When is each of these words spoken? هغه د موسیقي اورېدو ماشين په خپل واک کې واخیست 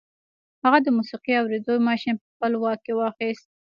هغه 0.63 0.79
د 0.83 0.87
موسیقي 0.97 1.33
اورېدو 1.37 1.73
ماشين 1.87 2.15
په 2.19 2.25
خپل 2.31 2.51
واک 2.61 2.79
کې 2.85 2.93
واخیست 2.95 3.45